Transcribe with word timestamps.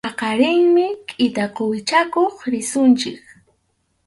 Paqarinmi 0.05 0.85
kʼita 1.07 1.45
quwi 1.55 1.77
chakuq 1.87 2.35
risunchik. 2.51 3.21